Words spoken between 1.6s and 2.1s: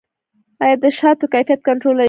کنټرولیږي؟